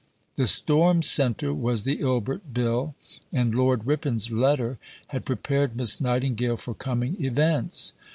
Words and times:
The 0.35 0.47
storm 0.47 1.03
centre 1.03 1.53
was 1.53 1.83
the 1.83 1.99
Ilbert 1.99 2.55
Bill, 2.55 2.95
and 3.31 3.53
Lord 3.53 3.85
Ripon's 3.85 4.31
letter 4.31 4.79
had 5.09 5.25
prepared 5.25 5.75
Miss 5.75 6.01
Nightingale 6.01 6.57
for 6.57 6.73
coming 6.73 7.15
events. 7.23 7.93